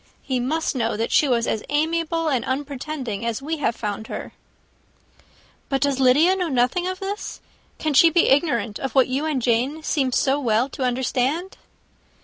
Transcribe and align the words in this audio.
He 0.23 0.39
must 0.39 0.75
know 0.75 0.97
that 0.97 1.11
she 1.11 1.27
was 1.27 1.45
as 1.45 1.61
amiable 1.69 2.27
and 2.27 2.43
unpretending 2.43 3.23
as 3.23 3.39
we 3.39 3.57
have 3.57 3.75
found 3.75 4.07
her." 4.07 4.33
"But 5.69 5.79
does 5.83 5.99
Lydia 5.99 6.35
know 6.35 6.47
nothing 6.49 6.87
of 6.87 6.99
this? 6.99 7.39
can 7.77 7.93
she 7.93 8.09
be 8.09 8.27
ignorant 8.27 8.79
of 8.79 8.95
what 8.95 9.09
you 9.09 9.25
and 9.25 9.39
Jane 9.43 9.83
seem 9.83 10.11
so 10.11 10.39
well 10.39 10.69
to 10.69 10.81
understand?" 10.85 11.55